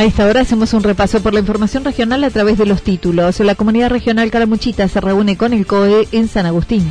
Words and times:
A 0.00 0.04
esta 0.04 0.24
hora 0.24 0.40
hacemos 0.40 0.72
un 0.72 0.82
repaso 0.82 1.20
por 1.20 1.34
la 1.34 1.40
información 1.40 1.84
regional 1.84 2.24
a 2.24 2.30
través 2.30 2.56
de 2.56 2.64
los 2.64 2.80
títulos. 2.80 3.38
La 3.40 3.54
comunidad 3.54 3.90
regional 3.90 4.30
Calamuchita 4.30 4.88
se 4.88 4.98
reúne 4.98 5.36
con 5.36 5.52
el 5.52 5.66
COE 5.66 6.08
en 6.10 6.26
San 6.26 6.46
Agustín. 6.46 6.90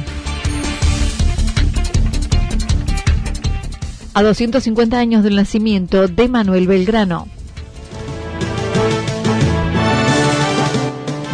A 4.13 4.21
250 4.21 4.99
años 4.99 5.23
del 5.23 5.37
nacimiento 5.37 6.07
de 6.07 6.29
Manuel 6.29 6.67
Belgrano. 6.67 7.27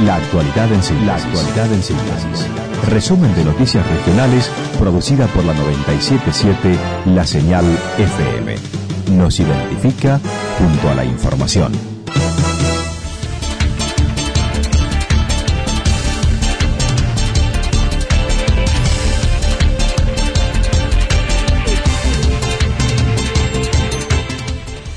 La 0.06 0.16
actualidad 0.16 0.72
en 0.72 0.82
síntesis. 0.82 2.48
Resumen 2.90 3.36
de 3.36 3.44
noticias 3.44 3.86
regionales 3.86 4.50
producida 4.80 5.28
por 5.28 5.44
la 5.44 5.54
977 5.54 6.80
La 7.14 7.28
Señal 7.28 7.66
FM. 7.98 8.85
Nos 9.12 9.40
identifica 9.40 10.20
junto 10.58 10.90
a 10.90 10.96
la 10.96 11.06
información. 11.06 11.72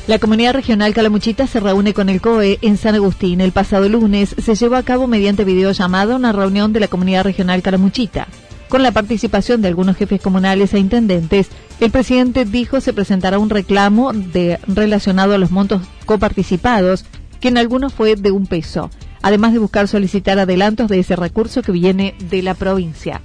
La 0.09 0.19
comunidad 0.19 0.55
regional 0.55 0.95
Calamuchita 0.95 1.47
se 1.47 1.61
reúne 1.61 1.93
con 1.93 2.09
el 2.09 2.23
COE 2.23 2.59
en 2.63 2.79
San 2.79 2.95
Agustín. 2.95 3.43
El 3.43 3.53
pasado 3.53 3.91
lunes 3.91 4.35
se 4.39 4.55
llevó 4.55 4.77
a 4.77 4.83
cabo 4.83 5.07
mediante 5.07 5.45
videollamada 5.45 6.17
una 6.17 6.33
reunión 6.33 6.73
de 6.73 6.81
la 6.81 6.89
comunidad 6.89 7.25
regional 7.25 7.61
Calamuchita. 7.61 8.27
Con 8.69 8.83
la 8.83 8.93
participación 8.93 9.63
de 9.63 9.69
algunos 9.69 9.97
jefes 9.97 10.21
comunales 10.21 10.75
e 10.75 10.79
intendentes, 10.79 11.49
el 11.81 11.91
presidente 11.91 12.45
dijo 12.45 12.81
se 12.81 12.93
presentará 12.93 13.39
un 13.39 13.51
reclamo 13.51 14.13
de, 14.13 14.59
relacionado 14.67 15.35
a 15.35 15.39
los 15.39 15.51
montos 15.51 15.83
coparticipados, 16.05 17.05
que 17.41 17.49
en 17.49 17.59
algunos 17.59 17.95
fue 17.95 18.17
de 18.17 18.31
un 18.31 18.47
peso, 18.47 18.91
además 19.23 19.53
de 19.53 19.61
buscar 19.61 19.89
solicitar 19.89 20.39
adelantos 20.39 20.89
de 20.89 20.99
ese 20.99 21.17
recurso 21.17 21.63
que 21.63 21.73
viene 21.73 22.15
de 22.31 22.43
la 22.43 22.55
provincia. 22.55 23.23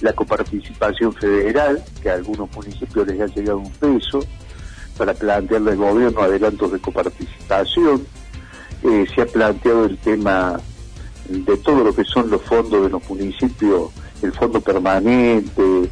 La 0.00 0.12
coparticipación 0.12 1.12
federal, 1.12 1.82
que 2.02 2.08
a 2.08 2.14
algunos 2.14 2.50
municipios 2.54 3.06
les 3.06 3.20
ha 3.20 3.26
llegado 3.26 3.58
un 3.58 3.72
peso, 3.72 4.20
para 4.98 5.14
plantearle 5.14 5.70
al 5.70 5.76
gobierno 5.76 6.22
adelantos 6.22 6.72
de 6.72 6.80
coparticipación. 6.80 8.04
Eh, 8.82 9.06
se 9.14 9.22
ha 9.22 9.26
planteado 9.26 9.86
el 9.86 9.96
tema 9.98 10.60
de 11.28 11.56
todo 11.58 11.84
lo 11.84 11.94
que 11.94 12.04
son 12.04 12.30
los 12.30 12.42
fondos 12.42 12.82
de 12.82 12.90
los 12.90 13.08
municipios, 13.08 13.90
el 14.22 14.32
fondo 14.32 14.60
permanente 14.60 15.88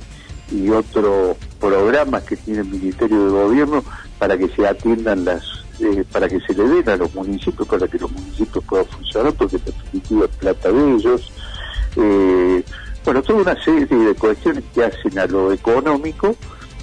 y 0.51 0.71
otros 0.71 1.37
programas 1.61 2.23
que 2.25 2.37
tiene 2.37 2.61
el 2.61 2.69
Ministerio 2.69 3.25
de 3.25 3.31
Gobierno 3.31 3.85
para 4.19 4.39
que 4.39 4.49
se 4.49 4.67
atiendan 4.67 5.25
las, 5.25 5.43
eh, 5.81 6.05
para 6.11 6.29
que 6.29 6.41
se 6.41 6.55
le 6.55 6.65
den 6.65 6.89
a 6.89 6.97
los 6.97 7.15
municipios, 7.15 7.67
para 7.67 7.89
que 7.89 7.99
los 7.99 8.11
municipios 8.11 8.65
puedan 8.65 8.87
funcionar, 8.87 9.33
porque 9.35 9.57
en 9.57 9.65
definitiva 9.65 10.25
es 10.27 10.37
plata 10.37 10.71
de 10.71 10.95
ellos. 10.95 11.33
Eh, 11.97 12.65
bueno, 13.05 13.23
toda 13.23 13.43
una 13.43 13.65
serie 13.65 13.87
de 13.87 14.15
cuestiones 14.15 14.65
que 14.75 14.85
hacen 14.85 15.19
a 15.19 15.27
lo 15.27 15.53
económico 15.53 16.37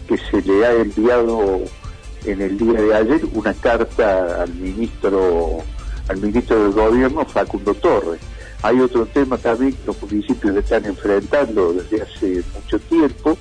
que 0.07 0.17
se 0.17 0.41
le 0.41 0.65
ha 0.65 0.73
enviado 0.73 1.61
en 2.25 2.41
el 2.41 2.57
día 2.57 2.81
de 2.81 2.95
ayer 2.95 3.21
una 3.33 3.53
carta 3.53 4.43
al 4.43 4.53
ministro 4.53 5.63
al 6.07 6.17
ministro 6.17 6.63
del 6.63 6.73
gobierno 6.73 7.25
Facundo 7.25 7.73
Torres. 7.75 8.19
Hay 8.63 8.79
otro 8.79 9.05
tema 9.05 9.37
también 9.37 9.73
que 9.73 9.87
los 9.87 10.01
municipios 10.01 10.55
están 10.55 10.85
enfrentando 10.85 11.73
desde 11.73 12.01
hace 12.01 12.43
mucho 12.55 12.79
tiempo, 12.79 13.37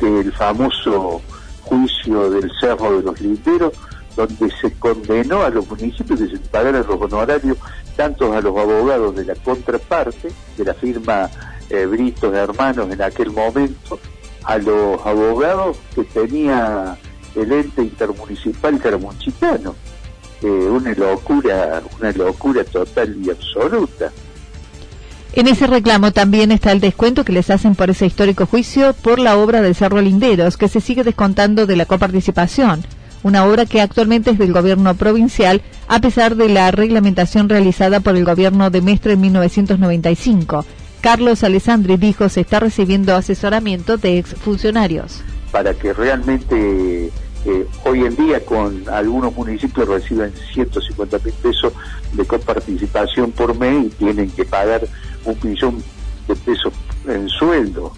que 0.00 0.20
el 0.20 0.32
famoso 0.32 1.22
juicio 1.62 2.28
del 2.28 2.50
Cerro 2.60 2.96
de 2.96 3.04
los 3.04 3.20
Linderos, 3.20 3.72
donde 4.16 4.50
se 4.60 4.72
condenó 4.74 5.42
a 5.42 5.50
los 5.50 5.68
municipios 5.70 6.18
que 6.18 6.28
se 6.28 6.38
pagaran 6.38 6.84
los 6.88 7.00
honorarios 7.00 7.56
tanto 7.96 8.32
a 8.32 8.40
los 8.40 8.56
abogados 8.56 9.14
de 9.14 9.26
la 9.26 9.36
contraparte, 9.36 10.28
de 10.56 10.64
la 10.64 10.74
firma 10.74 11.30
eh, 11.70 11.86
Britos 11.86 12.34
Hermanos 12.34 12.90
en 12.90 13.00
aquel 13.00 13.30
momento, 13.30 14.00
a 14.42 14.58
los 14.58 15.06
abogados 15.06 15.76
que 15.94 16.02
tenía 16.02 16.98
el 17.36 17.52
ente 17.52 17.82
intermunicipal 17.82 18.76
caramonchitano. 18.80 19.76
Eh, 20.42 20.46
una 20.46 20.92
locura, 20.94 21.80
una 21.98 22.12
locura 22.12 22.64
total 22.64 23.16
y 23.24 23.30
absoluta. 23.30 24.10
En 25.38 25.46
ese 25.46 25.68
reclamo 25.68 26.10
también 26.10 26.50
está 26.50 26.72
el 26.72 26.80
descuento 26.80 27.24
que 27.24 27.30
les 27.30 27.48
hacen 27.48 27.76
por 27.76 27.90
ese 27.90 28.06
histórico 28.06 28.44
juicio 28.44 28.92
por 28.92 29.20
la 29.20 29.36
obra 29.36 29.62
del 29.62 29.76
Cerro 29.76 30.00
Linderos, 30.00 30.56
que 30.56 30.66
se 30.66 30.80
sigue 30.80 31.04
descontando 31.04 31.64
de 31.64 31.76
la 31.76 31.86
coparticipación, 31.86 32.82
una 33.22 33.44
obra 33.44 33.64
que 33.64 33.80
actualmente 33.80 34.32
es 34.32 34.38
del 34.38 34.52
gobierno 34.52 34.96
provincial, 34.96 35.62
a 35.86 36.00
pesar 36.00 36.34
de 36.34 36.48
la 36.48 36.72
reglamentación 36.72 37.48
realizada 37.48 38.00
por 38.00 38.16
el 38.16 38.24
gobierno 38.24 38.70
de 38.70 38.82
Mestre 38.82 39.12
en 39.12 39.20
1995. 39.20 40.64
Carlos 41.00 41.44
Alessandri 41.44 41.98
dijo 41.98 42.28
se 42.28 42.40
está 42.40 42.58
recibiendo 42.58 43.14
asesoramiento 43.14 43.96
de 43.96 44.18
exfuncionarios. 44.18 45.22
Para 45.52 45.72
que 45.72 45.92
realmente 45.92 47.12
eh, 47.44 47.66
hoy 47.84 48.04
en 48.04 48.16
día 48.16 48.44
con 48.44 48.88
algunos 48.88 49.34
municipios 49.34 49.88
reciben 49.88 50.32
150 50.52 51.18
mil 51.24 51.34
pesos 51.34 51.72
de 52.12 52.24
coparticipación 52.24 53.30
por 53.32 53.56
mes 53.56 53.86
y 53.86 53.88
tienen 53.90 54.30
que 54.30 54.44
pagar 54.44 54.86
un 55.24 55.38
millón 55.42 55.82
de 56.26 56.34
pesos 56.34 56.72
en 57.06 57.28
sueldo. 57.28 57.92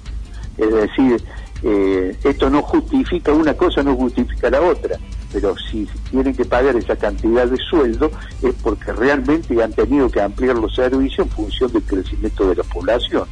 Es 0.59 0.73
decir, 0.73 1.25
eh, 1.63 2.17
esto 2.25 2.51
no 2.51 2.63
justifica, 2.63 3.33
una 3.33 3.55
cosa 3.55 3.83
no 3.83 3.97
justifica 3.97 4.51
la 4.51 4.61
otra, 4.61 4.99
pero 5.33 5.55
si 5.71 5.89
tienen 6.11 6.35
que 6.35 6.45
pagar 6.45 6.77
esa 6.77 6.97
cantidad 6.97 7.47
de 7.47 7.57
sueldo 7.57 8.11
es 8.43 8.55
porque 8.63 8.93
realmente 8.93 9.63
han 9.63 9.73
tenido 9.73 10.11
que 10.11 10.21
ampliar 10.21 10.57
los 10.57 10.75
servicios 10.75 11.27
en 11.27 11.33
función 11.33 11.73
del 11.73 11.83
crecimiento 11.83 12.49
de 12.49 12.57
la 12.57 12.63
población. 12.65 13.25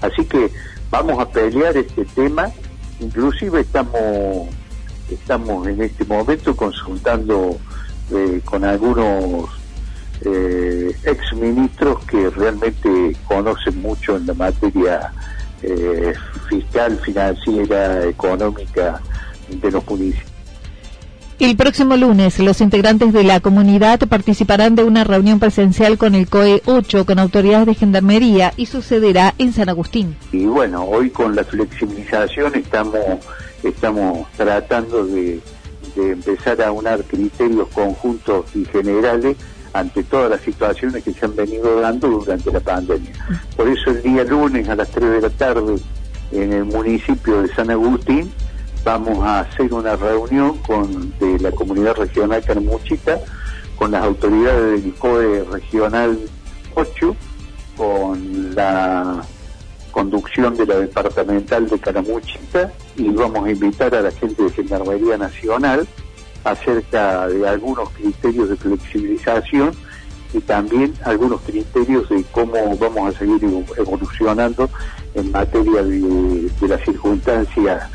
Así 0.00 0.24
que 0.24 0.50
vamos 0.90 1.18
a 1.18 1.28
pelear 1.28 1.76
este 1.76 2.04
tema, 2.04 2.50
inclusive 3.00 3.60
estamos 3.60 4.48
estamos 5.10 5.66
en 5.66 5.82
este 5.82 6.04
momento 6.04 6.54
consultando 6.56 7.58
eh, 8.10 8.40
con 8.44 8.64
algunos 8.64 9.50
eh, 10.22 10.96
ex 11.04 11.32
ministros 11.34 12.04
que 12.06 12.30
realmente 12.30 13.16
conocen 13.26 13.80
mucho 13.80 14.16
en 14.16 14.26
la 14.26 14.34
materia 14.34 15.12
eh, 15.62 16.14
fiscal, 16.48 16.98
financiera, 17.04 18.04
económica 18.04 19.00
de 19.48 19.70
los 19.70 19.86
municipios. 19.86 20.28
El 21.38 21.56
próximo 21.56 21.96
lunes, 21.96 22.40
los 22.40 22.60
integrantes 22.60 23.12
de 23.12 23.22
la 23.22 23.38
comunidad 23.38 24.00
participarán 24.08 24.74
de 24.74 24.82
una 24.82 25.04
reunión 25.04 25.38
presencial 25.38 25.96
con 25.96 26.16
el 26.16 26.28
COE 26.28 26.62
8, 26.66 27.06
con 27.06 27.20
autoridades 27.20 27.66
de 27.66 27.74
Gendarmería, 27.76 28.52
y 28.56 28.66
sucederá 28.66 29.34
en 29.38 29.52
San 29.52 29.68
Agustín. 29.68 30.16
Y 30.32 30.46
bueno, 30.46 30.82
hoy 30.82 31.10
con 31.10 31.36
la 31.36 31.44
flexibilización 31.44 32.56
estamos 32.56 33.20
estamos 33.62 34.30
tratando 34.36 35.06
de, 35.06 35.40
empezar 35.96 36.62
a 36.62 36.70
unar 36.70 37.02
criterios 37.02 37.66
conjuntos 37.74 38.44
y 38.54 38.64
generales 38.66 39.36
ante 39.72 40.04
todas 40.04 40.30
las 40.30 40.40
situaciones 40.42 41.02
que 41.02 41.12
se 41.12 41.24
han 41.24 41.34
venido 41.34 41.80
dando 41.80 42.08
durante 42.08 42.52
la 42.52 42.60
pandemia. 42.60 43.12
Por 43.56 43.66
eso 43.66 43.90
el 43.90 44.02
día 44.02 44.22
lunes 44.22 44.68
a 44.68 44.76
las 44.76 44.88
3 44.90 45.10
de 45.10 45.20
la 45.20 45.30
tarde 45.30 45.74
en 46.30 46.52
el 46.52 46.64
municipio 46.66 47.42
de 47.42 47.48
San 47.48 47.70
Agustín 47.70 48.30
vamos 48.84 49.18
a 49.24 49.40
hacer 49.40 49.72
una 49.74 49.96
reunión 49.96 50.56
con 50.58 51.12
de 51.18 51.38
la 51.40 51.50
comunidad 51.50 51.96
regional 51.96 52.42
Carmuchita 52.44 53.18
con 53.76 53.90
las 53.90 54.04
autoridades 54.04 54.82
del 54.82 54.94
COE 54.94 55.44
regional 55.50 56.18
8 56.74 57.16
con 57.76 58.54
la 58.54 59.22
conducción 59.98 60.56
de 60.56 60.64
la 60.64 60.76
departamental 60.76 61.68
de 61.68 61.76
Caramuchita 61.76 62.72
y 62.96 63.08
vamos 63.08 63.44
a 63.44 63.50
invitar 63.50 63.92
a 63.96 64.00
la 64.00 64.12
gente 64.12 64.44
de 64.44 64.50
Gendarmería 64.50 65.18
Nacional 65.18 65.88
acerca 66.44 67.26
de 67.26 67.48
algunos 67.48 67.90
criterios 67.90 68.48
de 68.48 68.54
flexibilización 68.54 69.72
y 70.32 70.38
también 70.38 70.94
algunos 71.02 71.40
criterios 71.40 72.08
de 72.10 72.22
cómo 72.30 72.76
vamos 72.76 73.12
a 73.12 73.18
seguir 73.18 73.40
evolucionando 73.76 74.70
en 75.14 75.32
materia 75.32 75.82
de, 75.82 76.48
las 76.68 76.80
circunstancias 76.84 77.90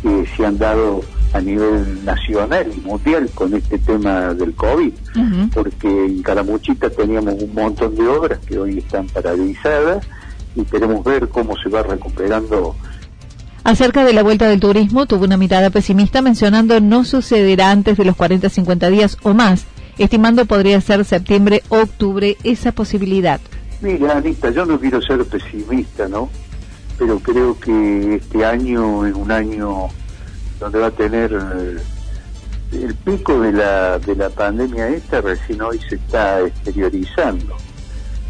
que 0.00 0.26
se 0.34 0.46
han 0.46 0.56
dado 0.56 1.02
a 1.34 1.40
nivel 1.42 2.02
nacional 2.02 2.72
y 2.74 2.80
mundial 2.80 3.28
con 3.34 3.52
este 3.52 3.76
tema 3.76 4.32
del 4.32 4.54
COVID, 4.54 4.92
porque 5.52 6.06
en 6.06 6.22
Caramuchita 6.22 6.88
teníamos 6.88 7.34
un 7.42 7.52
montón 7.52 7.94
de 7.94 8.08
obras 8.08 8.38
que 8.38 8.58
hoy 8.58 8.78
están 8.78 9.06
paralizadas 9.08 10.06
y 10.54 10.64
queremos 10.64 11.04
ver 11.04 11.28
cómo 11.28 11.56
se 11.56 11.68
va 11.68 11.82
recuperando 11.82 12.74
Acerca 13.64 14.04
de 14.04 14.12
la 14.12 14.24
vuelta 14.24 14.48
del 14.48 14.58
turismo, 14.58 15.06
tuvo 15.06 15.24
una 15.24 15.36
mirada 15.36 15.70
pesimista 15.70 16.20
mencionando 16.20 16.80
no 16.80 17.04
sucederá 17.04 17.70
antes 17.70 17.96
de 17.96 18.04
los 18.04 18.16
40-50 18.16 18.90
días 18.90 19.16
o 19.22 19.34
más, 19.34 19.66
estimando 19.98 20.46
podría 20.46 20.80
ser 20.80 21.04
septiembre 21.04 21.62
o 21.68 21.78
octubre 21.78 22.36
esa 22.42 22.72
posibilidad. 22.72 23.40
Mira, 23.80 24.16
Anita, 24.16 24.50
yo 24.50 24.66
no 24.66 24.80
quiero 24.80 25.00
ser 25.00 25.24
pesimista, 25.26 26.08
¿no? 26.08 26.28
Pero 26.98 27.20
creo 27.20 27.58
que 27.58 28.16
este 28.16 28.44
año 28.44 29.06
es 29.06 29.14
un 29.14 29.30
año 29.30 29.88
donde 30.58 30.78
va 30.80 30.88
a 30.88 30.90
tener 30.90 31.32
eh, 31.32 31.76
el 32.72 32.94
pico 32.96 33.40
de 33.40 33.52
la, 33.52 34.00
de 34.00 34.16
la 34.16 34.28
pandemia 34.28 34.88
esta, 34.88 35.20
recién 35.20 35.62
hoy 35.62 35.80
se 35.88 35.94
está 35.96 36.40
exteriorizando. 36.40 37.56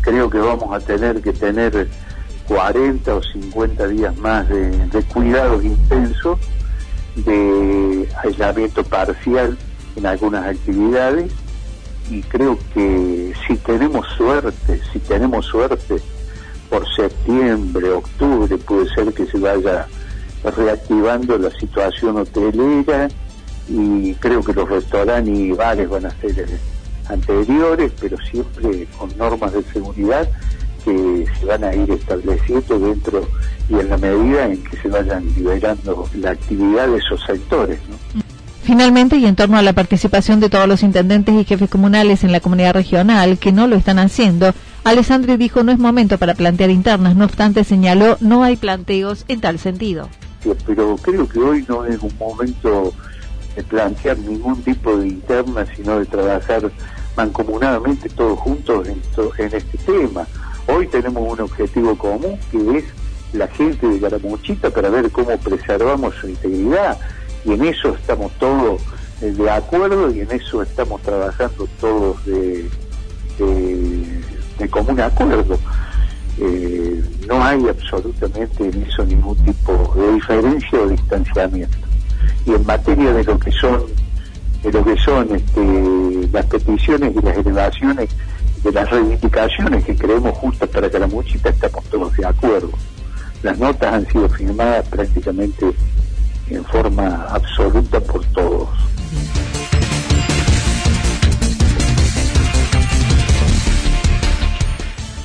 Creo 0.02 0.28
que 0.28 0.38
vamos 0.38 0.74
a 0.74 0.80
tener 0.80 1.22
que 1.22 1.32
tener 1.32 1.88
40 2.48 3.14
o 3.14 3.22
50 3.22 3.88
días 3.88 4.16
más 4.18 4.48
de, 4.48 5.02
cuidados 5.12 5.64
intensos, 5.64 6.38
de 7.16 8.08
aislamiento 8.24 8.84
parcial 8.84 9.56
en 9.96 10.06
algunas 10.06 10.46
actividades. 10.46 11.32
Y 12.10 12.22
creo 12.22 12.58
que 12.74 13.32
si 13.46 13.56
tenemos 13.56 14.06
suerte, 14.16 14.80
si 14.92 14.98
tenemos 14.98 15.46
suerte, 15.46 15.96
por 16.68 16.86
septiembre, 16.94 17.90
octubre 17.90 18.56
puede 18.58 18.88
ser 18.94 19.12
que 19.12 19.26
se 19.26 19.38
vaya 19.38 19.86
reactivando 20.42 21.38
la 21.38 21.50
situación 21.50 22.16
hotelera 22.16 23.08
y 23.68 24.14
creo 24.14 24.42
que 24.42 24.54
los 24.54 24.68
restaurantes 24.68 25.34
y 25.38 25.52
bares 25.52 25.88
van 25.88 26.06
a 26.06 26.10
ser 26.20 26.48
anteriores, 27.08 27.92
pero 28.00 28.16
siempre 28.30 28.86
con 28.98 29.16
normas 29.18 29.52
de 29.52 29.62
seguridad 29.64 30.28
que 30.84 31.26
se 31.38 31.46
van 31.46 31.64
a 31.64 31.74
ir 31.74 31.90
estableciendo 31.90 32.78
dentro 32.78 33.28
y 33.68 33.74
en 33.74 33.88
la 33.88 33.96
medida 33.96 34.46
en 34.46 34.62
que 34.64 34.76
se 34.76 34.88
vayan 34.88 35.24
liberando 35.36 36.08
la 36.14 36.30
actividad 36.30 36.88
de 36.88 36.98
esos 36.98 37.22
sectores. 37.24 37.78
Finalmente, 38.62 39.16
y 39.16 39.26
en 39.26 39.34
torno 39.34 39.56
a 39.56 39.62
la 39.62 39.72
participación 39.72 40.38
de 40.38 40.48
todos 40.48 40.68
los 40.68 40.82
intendentes 40.82 41.34
y 41.34 41.44
jefes 41.44 41.68
comunales 41.68 42.22
en 42.22 42.30
la 42.30 42.40
comunidad 42.40 42.74
regional 42.74 43.38
que 43.38 43.50
no 43.50 43.66
lo 43.66 43.74
están 43.74 43.98
haciendo, 43.98 44.54
Alessandri 44.84 45.36
dijo 45.36 45.62
no 45.62 45.72
es 45.72 45.78
momento 45.78 46.16
para 46.18 46.34
plantear 46.34 46.70
internas, 46.70 47.16
no 47.16 47.24
obstante 47.24 47.64
señaló 47.64 48.16
no 48.20 48.44
hay 48.44 48.56
planteos 48.56 49.24
en 49.28 49.40
tal 49.40 49.58
sentido. 49.58 50.08
pero 50.66 50.96
creo 50.96 51.28
que 51.28 51.38
hoy 51.40 51.64
no 51.68 51.84
es 51.84 52.00
un 52.00 52.12
momento 52.18 52.92
de 53.56 53.62
plantear 53.64 54.18
ningún 54.18 54.62
tipo 54.62 54.96
de 54.96 55.08
interna, 55.08 55.66
sino 55.76 55.98
de 55.98 56.06
trabajar 56.06 56.70
mancomunadamente 57.16 58.08
todos 58.10 58.38
juntos 58.38 58.88
en, 58.88 59.00
en 59.38 59.54
este 59.54 59.78
tema. 59.78 60.26
Hoy 60.74 60.86
tenemos 60.86 61.30
un 61.30 61.40
objetivo 61.40 61.94
común 61.98 62.38
que 62.50 62.78
es 62.78 62.84
la 63.34 63.46
gente 63.46 63.86
de 63.86 64.00
Caramuchita 64.00 64.70
para 64.70 64.88
ver 64.88 65.10
cómo 65.10 65.36
preservamos 65.36 66.14
su 66.14 66.28
integridad 66.28 66.98
y 67.44 67.52
en 67.52 67.64
eso 67.66 67.94
estamos 67.94 68.32
todos 68.38 68.80
eh, 69.20 69.32
de 69.32 69.50
acuerdo 69.50 70.10
y 70.10 70.20
en 70.20 70.30
eso 70.32 70.62
estamos 70.62 71.02
trabajando 71.02 71.68
todos 71.78 72.24
de, 72.24 72.70
de, 74.58 74.70
común 74.70 74.98
acuerdo. 74.98 75.58
Eh, 76.38 77.04
no 77.28 77.44
hay 77.44 77.68
absolutamente 77.68 78.64
en 78.64 78.82
eso 78.82 79.04
ningún 79.04 79.36
tipo 79.44 79.94
de 79.94 80.14
diferencia 80.14 80.80
o 80.80 80.88
distanciamiento. 80.88 81.76
Y 82.46 82.54
en 82.54 82.64
materia 82.64 83.12
de 83.12 83.24
lo 83.24 83.38
que 83.38 83.52
son 83.52 83.82
de 84.62 84.72
lo 84.72 84.82
que 84.82 84.96
son 84.96 85.34
este, 85.34 86.28
las 86.32 86.46
peticiones 86.46 87.14
y 87.14 87.20
las 87.20 87.36
elevaciones 87.36 88.08
de 88.62 88.72
las 88.72 88.88
reivindicaciones 88.90 89.84
que 89.84 89.96
creemos 89.96 90.36
justas 90.38 90.68
para 90.68 90.88
Calamuchita 90.88 91.48
estamos 91.48 91.84
todos 91.86 92.16
de 92.16 92.26
acuerdo. 92.26 92.70
Las 93.42 93.58
notas 93.58 93.92
han 93.92 94.06
sido 94.06 94.28
firmadas 94.28 94.88
prácticamente 94.88 95.72
en 96.48 96.64
forma 96.64 97.26
absoluta 97.30 97.98
por 98.00 98.24
todos. 98.26 98.68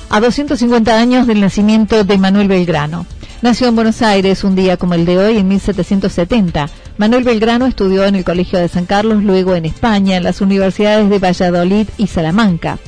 A 0.10 0.20
250 0.20 0.98
años 0.98 1.28
del 1.28 1.42
nacimiento 1.42 2.04
de 2.04 2.18
Manuel 2.18 2.48
Belgrano. 2.48 3.06
Nació 3.42 3.68
en 3.68 3.76
Buenos 3.76 4.02
Aires 4.02 4.44
un 4.44 4.56
día 4.56 4.78
como 4.78 4.96
el 4.96 5.06
de 5.06 5.18
hoy 5.20 5.38
en 5.38 5.48
1770. 5.48 6.70
Manuel 6.98 7.24
Belgrano 7.24 7.68
estudió 7.68 8.06
en 8.06 8.16
el 8.16 8.24
Colegio 8.24 8.58
de 8.58 8.68
San 8.68 8.86
Carlos, 8.86 9.24
luego 9.24 9.54
en 9.54 9.66
España, 9.66 10.18
en 10.18 10.24
las 10.24 10.42
universidades 10.42 11.10
de 11.10 11.20
Valladolid 11.20 11.88
y 11.98 12.08
Salamanca. 12.08 12.80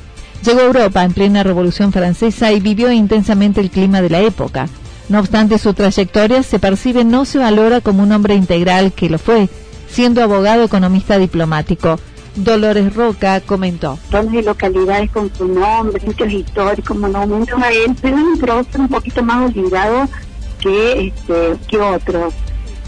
Llegó 0.43 0.61
a 0.61 0.65
Europa 0.65 1.03
en 1.03 1.13
plena 1.13 1.43
Revolución 1.43 1.91
Francesa 1.91 2.51
y 2.51 2.59
vivió 2.59 2.91
intensamente 2.91 3.59
el 3.59 3.69
clima 3.69 4.01
de 4.01 4.09
la 4.09 4.21
época. 4.21 4.67
No 5.09 5.19
obstante, 5.19 5.57
su 5.57 5.73
trayectoria 5.73 6.43
se 6.43 6.59
percibe 6.59 7.03
no 7.03 7.25
se 7.25 7.39
valora 7.39 7.81
como 7.81 8.03
un 8.03 8.11
hombre 8.11 8.35
integral 8.35 8.93
que 8.93 9.09
lo 9.09 9.17
fue, 9.17 9.49
siendo 9.89 10.23
abogado, 10.23 10.63
economista, 10.63 11.17
diplomático. 11.17 11.99
Dolores 12.35 12.93
Roca 12.93 13.41
comentó. 13.41 13.97
Todas 14.11 14.31
localidades 14.31 15.11
con 15.11 15.33
su 15.35 15.47
nombre, 15.47 15.99
sitios 15.99 16.31
históricos, 16.31 16.95
monumentos 16.95 17.61
a 17.61 17.71
él, 17.71 17.95
pero 18.01 18.15
un 18.15 18.39
rostro 18.39 18.83
un 18.83 18.87
poquito 18.87 19.23
más 19.23 19.49
olvidado 19.49 20.07
que, 20.59 21.07
este, 21.07 21.57
que 21.67 21.77
otros 21.77 22.33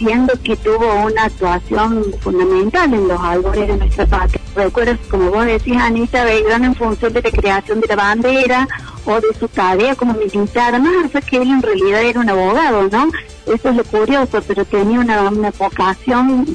siendo 0.01 0.33
que 0.41 0.55
tuvo 0.55 1.05
una 1.05 1.25
actuación 1.25 2.03
fundamental 2.21 2.91
en 2.91 3.07
los 3.07 3.21
albores 3.21 3.67
de 3.67 3.77
nuestra 3.77 4.07
patria. 4.07 4.41
Recuerdas, 4.55 4.97
como 5.09 5.29
vos 5.29 5.45
decís, 5.45 5.77
Anita 5.77 6.25
Belgrano, 6.25 6.65
en 6.65 6.75
función 6.75 7.13
de 7.13 7.21
la 7.21 7.29
creación 7.29 7.81
de 7.81 7.87
la 7.87 7.95
bandera 7.95 8.67
o 9.05 9.21
de 9.21 9.27
su 9.39 9.47
tarea 9.47 9.95
como 9.95 10.13
militar, 10.15 10.79
más 10.81 11.11
que 11.25 11.37
él 11.37 11.51
en 11.51 11.61
realidad 11.61 12.01
era 12.01 12.19
un 12.19 12.29
abogado, 12.29 12.89
¿no? 12.89 13.11
Eso 13.45 13.69
es 13.69 13.75
lo 13.75 13.83
curioso, 13.83 14.41
pero 14.47 14.65
tenía 14.65 14.99
una, 14.99 15.29
una 15.29 15.51
vocación 15.51 16.47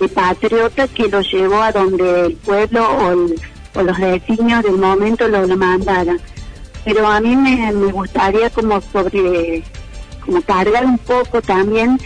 de 0.00 0.08
patriota 0.08 0.88
que 0.88 1.08
lo 1.08 1.20
llevó 1.20 1.62
a 1.62 1.72
donde 1.72 2.26
el 2.26 2.36
pueblo 2.36 2.88
o, 2.88 3.82
los 3.82 3.98
designios 3.98 4.62
del 4.62 4.78
momento 4.78 5.28
lo, 5.28 5.46
lo 5.46 5.56
mandaran. 5.58 6.18
Pero 6.86 7.06
a 7.06 7.20
mí 7.20 7.36
me, 7.36 7.70
me 7.72 7.92
gustaría 7.92 8.48
como 8.48 8.80
sobre, 8.80 9.62
como 10.24 10.40
cargar 10.42 10.86
un 10.86 10.96
poco 10.98 11.42
también 11.42 11.98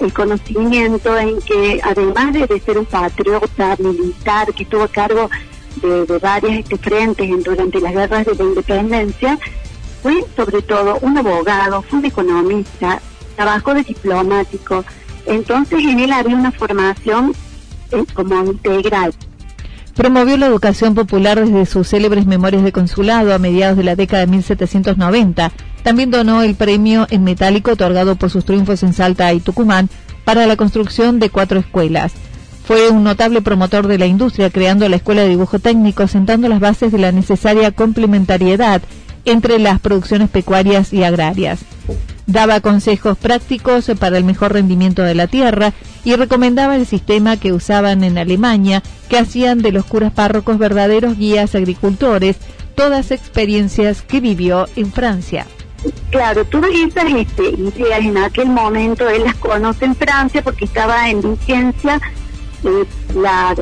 el 0.00 0.12
conocimiento 0.12 1.16
en 1.16 1.40
que 1.40 1.80
además 1.82 2.32
de, 2.32 2.60
ser 2.60 2.78
un 2.78 2.84
patriota 2.84 3.76
militar 3.78 4.52
que 4.54 4.64
estuvo 4.64 4.82
a 4.82 4.88
cargo 4.88 5.30
de, 5.82 6.18
varias 6.18 6.58
este, 6.58 6.76
frentes 6.78 7.44
durante 7.44 7.80
las 7.80 7.92
guerras 7.92 8.26
de 8.26 8.34
la 8.34 8.44
independencia, 8.44 9.38
fue 10.02 10.24
sobre 10.36 10.62
todo 10.62 10.98
un 11.02 11.18
abogado, 11.18 11.82
fue 11.82 11.98
un 12.00 12.04
economista, 12.04 13.00
trabajó 13.36 13.74
de 13.74 13.82
diplomático. 13.82 14.84
Entonces 15.26 15.80
en 15.80 16.00
él 16.00 16.12
había 16.12 16.36
una 16.36 16.52
formación 16.52 17.34
eh, 17.92 18.04
como 18.14 18.44
integral. 18.44 19.14
Promovió 19.98 20.36
la 20.36 20.46
educación 20.46 20.94
popular 20.94 21.44
desde 21.44 21.66
sus 21.66 21.88
célebres 21.88 22.24
memorias 22.24 22.62
de 22.62 22.70
consulado 22.70 23.34
a 23.34 23.38
mediados 23.40 23.76
de 23.76 23.82
la 23.82 23.96
década 23.96 24.24
de 24.24 24.28
1790 24.28 25.50
también 25.82 26.12
donó 26.12 26.44
el 26.44 26.54
premio 26.54 27.08
en 27.10 27.24
metálico 27.24 27.72
otorgado 27.72 28.14
por 28.14 28.30
sus 28.30 28.44
triunfos 28.44 28.84
en 28.84 28.92
Salta 28.92 29.32
y 29.32 29.40
Tucumán 29.40 29.90
para 30.24 30.46
la 30.46 30.54
construcción 30.54 31.18
de 31.18 31.30
cuatro 31.30 31.58
escuelas. 31.58 32.12
Fue 32.64 32.90
un 32.90 33.02
notable 33.02 33.42
promotor 33.42 33.88
de 33.88 33.98
la 33.98 34.06
industria, 34.06 34.50
creando 34.50 34.88
la 34.88 34.94
Escuela 34.94 35.22
de 35.22 35.30
Dibujo 35.30 35.58
Técnico, 35.58 36.06
sentando 36.06 36.48
las 36.48 36.60
bases 36.60 36.92
de 36.92 36.98
la 36.98 37.10
necesaria 37.10 37.72
complementariedad 37.72 38.82
entre 39.24 39.58
las 39.58 39.80
producciones 39.80 40.30
pecuarias 40.30 40.92
y 40.92 41.02
agrarias. 41.02 41.58
Daba 42.28 42.60
consejos 42.60 43.16
prácticos 43.16 43.90
para 43.98 44.18
el 44.18 44.24
mejor 44.24 44.52
rendimiento 44.52 45.02
de 45.02 45.14
la 45.14 45.28
tierra 45.28 45.72
y 46.04 46.14
recomendaba 46.14 46.76
el 46.76 46.84
sistema 46.86 47.38
que 47.38 47.54
usaban 47.54 48.04
en 48.04 48.18
Alemania, 48.18 48.82
que 49.08 49.16
hacían 49.16 49.62
de 49.62 49.72
los 49.72 49.86
curas 49.86 50.12
párrocos 50.12 50.58
verdaderos 50.58 51.16
guías 51.16 51.54
agricultores, 51.54 52.36
todas 52.74 53.12
experiencias 53.12 54.02
que 54.02 54.20
vivió 54.20 54.68
en 54.76 54.92
Francia. 54.92 55.46
Claro, 56.10 56.44
todas 56.44 56.70
esas 56.70 57.10
este, 57.14 57.48
ideas 57.48 58.00
en 58.00 58.18
aquel 58.18 58.48
momento 58.48 59.08
él 59.08 59.24
las 59.24 59.36
conoce 59.36 59.86
en 59.86 59.96
Francia 59.96 60.42
porque 60.42 60.66
estaba 60.66 61.08
en 61.08 61.22
vigencia 61.22 61.98
eh, 62.64 62.84
la, 63.14 63.54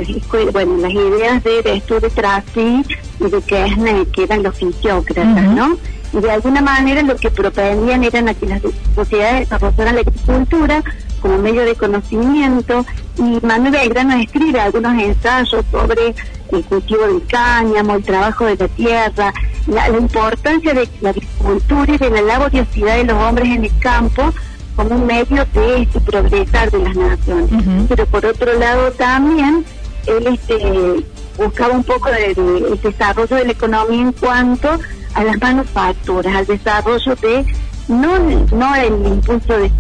bueno, 0.52 0.78
las 0.78 0.92
ideas 0.92 1.44
de, 1.44 1.62
de 1.62 2.00
de 2.00 2.10
Tracy 2.10 2.82
y 3.20 3.30
de 3.30 3.42
Kesne, 3.42 4.06
que 4.12 4.24
eran 4.24 4.42
los 4.42 4.56
fisiócratas, 4.56 5.54
¿no? 5.54 5.78
Y 6.16 6.20
de 6.20 6.30
alguna 6.30 6.62
manera 6.62 7.02
lo 7.02 7.14
que 7.16 7.30
propendían 7.30 8.02
eran 8.02 8.34
que 8.34 8.46
las 8.46 8.62
sociedades 8.94 9.40
desarrollaran 9.40 9.96
la 9.96 10.00
agricultura 10.00 10.82
como 11.20 11.38
medio 11.38 11.62
de 11.62 11.74
conocimiento 11.74 12.86
y 13.18 13.44
Manuel 13.44 13.72
Belgrano 13.72 14.16
escribe 14.16 14.60
algunos 14.60 14.98
ensayos 15.02 15.64
sobre 15.70 16.14
el 16.52 16.64
cultivo 16.64 17.06
del 17.06 17.26
cáñamo, 17.26 17.96
el 17.96 18.02
trabajo 18.02 18.46
de 18.46 18.56
la 18.56 18.68
tierra, 18.68 19.34
la, 19.66 19.88
importancia 19.90 20.72
de 20.72 20.88
la 21.02 21.10
agricultura 21.10 21.94
y 21.94 21.98
de 21.98 22.10
la 22.10 22.22
laboriosidad 22.22 22.96
de 22.96 23.04
los 23.04 23.22
hombres 23.22 23.48
en 23.48 23.64
el 23.64 23.78
campo 23.78 24.32
como 24.74 24.94
un 24.94 25.06
medio 25.06 25.46
de 25.52 25.82
este, 25.82 26.00
progresar 26.00 26.70
de 26.70 26.78
las 26.78 26.96
naciones. 26.96 27.50
Pero 27.88 28.06
por 28.06 28.24
otro 28.24 28.58
lado 28.58 28.90
también 28.92 29.64
él 30.06 30.26
este, 30.28 31.04
buscaba 31.36 31.74
un 31.74 31.84
poco 31.84 32.08
el 32.08 32.80
desarrollo 32.82 33.36
de 33.36 33.44
la 33.44 33.52
economía 33.52 34.02
en 34.02 34.12
cuanto 34.12 34.78
a 35.16 35.24
las 35.24 35.40
manufacturas, 35.40 36.34
al 36.34 36.46
desarrollo 36.46 37.16
de 37.16 37.46
no, 37.88 38.18
no 38.18 38.74
el 38.74 39.06
impulso 39.06 39.56
de, 39.56 39.70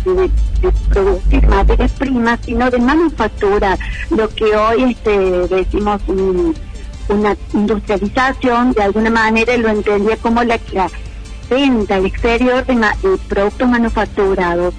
producir 0.88 1.46
materias 1.46 1.92
primas, 1.92 2.40
sino 2.42 2.70
de 2.70 2.78
manufacturar 2.78 3.78
lo 4.10 4.28
que 4.30 4.56
hoy 4.56 4.92
este, 4.92 5.18
decimos 5.48 6.00
una 7.08 7.36
industrialización, 7.52 8.72
de 8.72 8.82
alguna 8.82 9.10
manera 9.10 9.56
lo 9.58 9.68
entendía 9.68 10.16
como 10.16 10.42
la, 10.42 10.58
venta 11.50 11.96
al 11.96 12.06
exterior 12.06 12.64
de, 12.64 12.76
productos 13.28 13.68
manufacturados, 13.68 14.74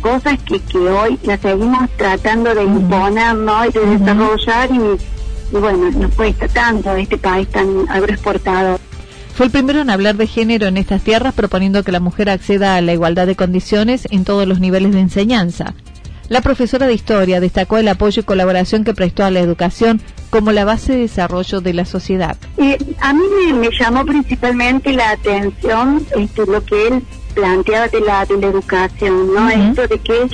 cosas 0.00 0.38
que, 0.42 0.60
que 0.60 0.78
hoy 0.78 1.18
las 1.22 1.40
seguimos 1.40 1.88
tratando 1.96 2.52
de 2.52 2.64
imponer 2.64 3.36
¿no? 3.36 3.64
y 3.64 3.70
de 3.70 3.86
desarrollar 3.96 4.70
y, 4.72 5.56
y 5.56 5.60
bueno, 5.60 5.90
nos 5.92 6.12
cuesta 6.14 6.48
tanto 6.48 6.96
este 6.96 7.16
país 7.16 7.48
tan 7.48 7.88
agroexportador. 7.88 8.80
Fue 9.40 9.46
el 9.46 9.52
primero 9.52 9.80
en 9.80 9.88
hablar 9.88 10.16
de 10.16 10.26
género 10.26 10.66
en 10.66 10.76
estas 10.76 11.00
tierras, 11.00 11.32
proponiendo 11.32 11.82
que 11.82 11.92
la 11.92 11.98
mujer 11.98 12.28
acceda 12.28 12.76
a 12.76 12.82
la 12.82 12.92
igualdad 12.92 13.26
de 13.26 13.36
condiciones 13.36 14.06
en 14.10 14.26
todos 14.26 14.46
los 14.46 14.60
niveles 14.60 14.92
de 14.92 15.00
enseñanza. 15.00 15.72
La 16.28 16.42
profesora 16.42 16.86
de 16.86 16.92
historia 16.92 17.40
destacó 17.40 17.78
el 17.78 17.88
apoyo 17.88 18.20
y 18.20 18.24
colaboración 18.26 18.84
que 18.84 18.92
prestó 18.92 19.24
a 19.24 19.30
la 19.30 19.40
educación 19.40 20.02
como 20.28 20.52
la 20.52 20.66
base 20.66 20.92
de 20.92 20.98
desarrollo 20.98 21.62
de 21.62 21.72
la 21.72 21.86
sociedad. 21.86 22.36
a 23.00 23.14
mí 23.14 23.22
me, 23.54 23.70
llamó 23.70 24.04
principalmente 24.04 24.92
la 24.92 25.12
atención 25.12 26.06
este, 26.18 26.44
lo 26.44 26.62
que 26.62 26.88
él 26.88 27.02
planteaba 27.32 27.88
de 27.88 28.00
la, 28.02 28.26
de 28.26 28.36
la 28.36 28.46
educación, 28.46 29.34
¿no? 29.34 29.48
Esto 29.48 29.88
de 29.88 29.98
que 30.00 30.28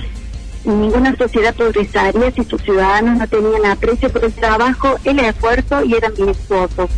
ninguna 0.64 1.14
sociedad 1.14 1.54
progresaría 1.54 2.32
si 2.32 2.42
sus 2.42 2.60
ciudadanos 2.60 3.18
no 3.18 3.28
tenían 3.28 3.66
aprecio 3.66 4.10
por 4.10 4.24
el 4.24 4.32
trabajo, 4.32 4.96
el 5.04 5.20
esfuerzo 5.20 5.84
y 5.84 5.94
eran 5.94 6.12
virtuosos 6.12 6.90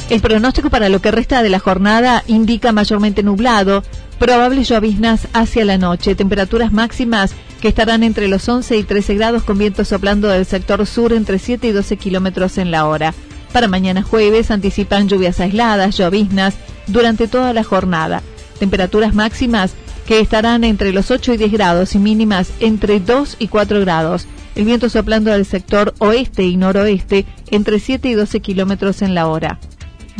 El 0.10 0.22
pronóstico 0.22 0.70
para 0.70 0.90
lo 0.90 1.02
que 1.02 1.12
resta 1.12 1.42
de 1.42 1.50
la 1.50 1.60
jornada 1.60 2.24
indica 2.28 2.72
mayormente 2.72 3.24
nublado, 3.24 3.84
probables 4.20 4.70
lloviznas 4.70 5.28
hacia 5.34 5.66
la 5.66 5.78
noche, 5.78 6.16
temperaturas 6.16 6.72
máximas 6.72 7.34
que 7.60 7.70
estarán 7.70 8.04
entre 8.04 8.28
los 8.28 8.48
11 8.48 8.78
y 8.78 8.84
13 8.84 9.16
grados 9.16 9.44
con 9.44 9.58
viento 9.58 9.84
soplando 9.84 10.28
del 10.28 10.46
sector 10.46 10.86
sur 10.86 11.12
entre 11.12 11.40
7 11.40 11.68
y 11.68 11.72
12 11.72 11.98
kilómetros 11.98 12.58
en 12.60 12.70
la 12.70 12.86
hora. 12.86 13.14
Para 13.52 13.68
mañana 13.68 14.04
jueves 14.04 14.52
anticipan 14.52 15.08
lluvias 15.08 15.40
aisladas, 15.40 15.98
lloviznas 15.98 16.56
durante 16.88 17.28
toda 17.28 17.54
la 17.54 17.64
jornada. 17.64 18.22
Temperaturas 18.60 19.16
máximas 19.16 19.74
que 20.06 20.20
estarán 20.20 20.64
entre 20.64 20.94
los 20.94 21.12
8 21.12 21.34
y 21.34 21.38
10 21.38 21.52
grados 21.52 21.96
y 21.96 22.00
mínimas 22.00 22.52
entre 22.60 23.00
2 23.00 23.38
y 23.40 23.48
4 23.48 23.82
grados. 23.82 24.28
El 24.56 24.66
viento 24.66 24.88
soplando 24.90 25.32
del 25.32 25.46
sector 25.46 25.94
oeste 26.00 26.44
y 26.44 26.58
noroeste 26.58 27.26
entre 27.52 27.80
7 27.80 28.08
y 28.10 28.14
12 28.14 28.40
kilómetros 28.40 29.02
en 29.02 29.16
la 29.16 29.28
hora. 29.28 29.60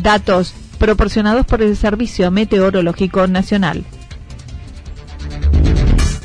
Datos 0.01 0.54
proporcionados 0.77 1.46
por 1.46 1.62
el 1.62 1.77
Servicio 1.77 2.32
Meteorológico 2.32 3.27
Nacional. 3.27 3.86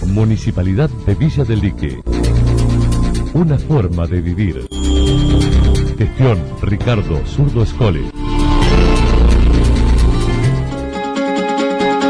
Municipalidad 0.06 0.90
de 1.06 1.14
Villa 1.14 1.44
del 1.44 1.60
Lique. 1.60 2.02
Una 3.32 3.58
forma 3.58 4.06
de 4.08 4.20
vivir. 4.20 4.66
Gestión 5.96 6.42
Ricardo 6.62 7.24
Zurdo 7.26 7.62
Escole. 7.62 8.02